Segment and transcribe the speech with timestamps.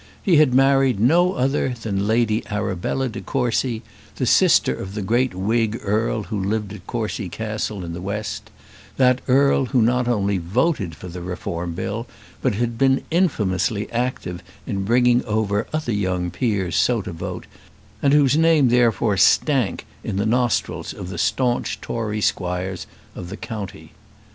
[0.23, 3.83] He had married no other than Lady Arabella de Courcy,
[4.15, 8.49] the sister of the great Whig earl who lived at Courcy Castle in the west;
[8.97, 12.07] that earl who not only voted for the Reform Bill,
[12.41, 17.45] but had been infamously active in bringing over other young peers so to vote,
[18.01, 23.37] and whose name therefore stank in the nostrils of the staunch Tory squires of the
[23.37, 23.91] county.